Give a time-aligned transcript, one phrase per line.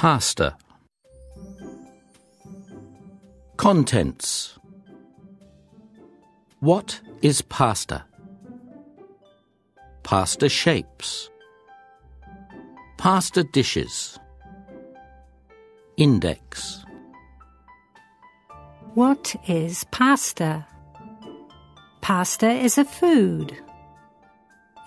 [0.00, 0.56] Pasta.
[3.58, 4.58] Contents
[6.60, 8.06] What is pasta?
[10.02, 11.28] Pasta shapes.
[12.96, 14.18] Pasta dishes.
[15.98, 16.82] Index.
[18.94, 20.66] What is pasta?
[22.00, 23.54] Pasta is a food.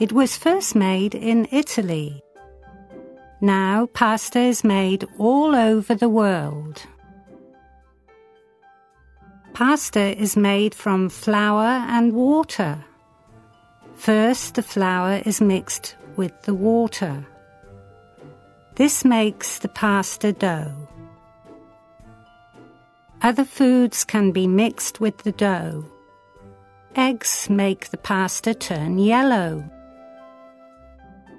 [0.02, 2.24] It was first made in Italy.
[3.44, 6.88] Now pasta is made all over the world.
[9.52, 12.86] Pasta is made from flour and water.
[13.96, 17.28] First, the flour is mixed with the water.
[18.76, 20.88] This makes the pasta dough.
[23.22, 25.84] Other foods can be mixed with the dough.
[26.96, 29.70] Eggs make the pasta turn yellow.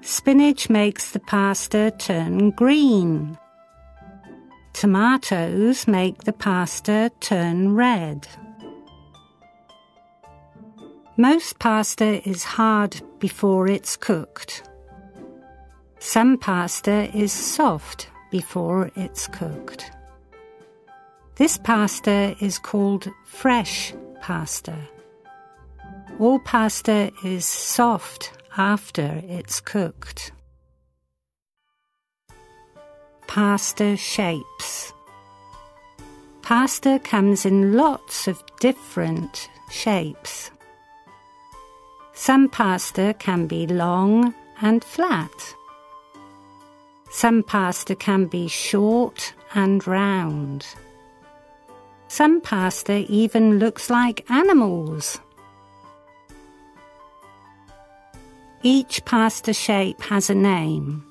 [0.06, 3.38] Spinach makes the pasta turn green.
[4.74, 8.28] Tomatoes make the pasta turn red.
[11.16, 14.68] Most pasta is hard before it's cooked.
[16.00, 19.90] Some pasta is soft before it's cooked.
[21.36, 24.76] This pasta is called fresh pasta.
[26.18, 30.32] All pasta is soft after it's cooked.
[33.26, 34.92] Pasta shapes.
[36.42, 40.50] Pasta comes in lots of different shapes.
[42.12, 45.54] Some pasta can be long and flat.
[47.10, 50.66] Some pasta can be short and round.
[52.08, 55.18] Some pasta even looks like animals.
[58.66, 61.04] Each pasta shape has a name.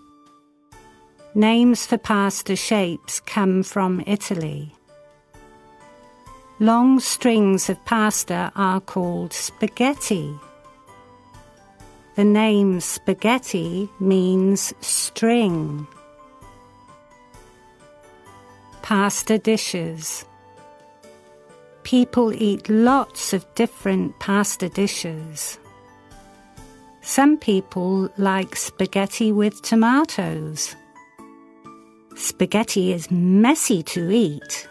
[1.35, 4.73] Names for pasta shapes come from Italy.
[6.59, 10.33] Long strings of pasta are called spaghetti.
[12.15, 15.85] The name spaghetti means string.
[18.81, 20.25] Pasta dishes.
[21.83, 25.59] People eat lots of different pasta dishes.
[27.05, 30.73] Some people like spaghetti with tomatoes.
[32.15, 34.69] Spaghetti is messy to eat.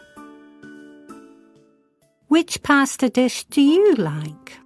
[2.29, 4.59] Which pasta dish do you like?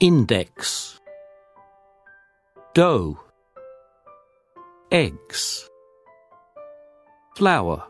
[0.00, 0.98] Index.
[2.74, 3.20] Dough.
[4.90, 5.70] Eggs.
[7.36, 7.84] Flour.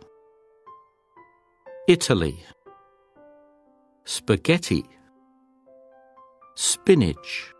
[1.88, 2.44] Italy.
[4.04, 4.84] Spaghetti.
[6.54, 7.52] Spinach.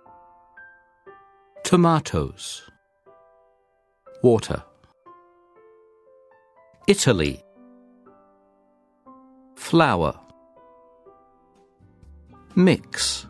[1.65, 2.63] Tomatoes.
[4.23, 4.63] Water.
[6.87, 7.43] Italy.
[9.57, 10.19] Flour.
[12.55, 13.27] Mix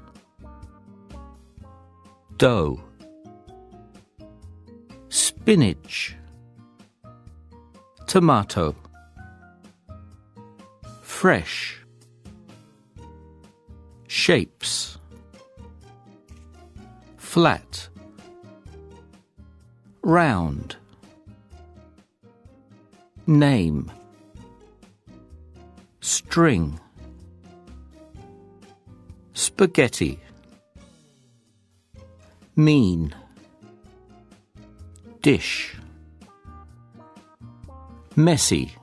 [2.43, 2.83] dough,
[5.11, 6.17] spinach,
[8.09, 8.75] tomato,
[11.03, 11.78] fresh,
[14.09, 14.91] shapes,
[17.32, 17.88] flat,
[20.03, 20.76] round,
[23.26, 23.91] name,
[26.03, 26.78] string,
[29.32, 30.21] spaghetti.
[32.54, 33.15] Mean.
[35.22, 35.75] Dish.
[38.15, 38.76] Messy